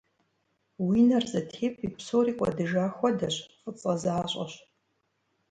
[0.85, 4.53] Уи нэр зэтепӀи псори кӀуэдыжа хуэдэщ, фӀыцӀэ защӀэщ.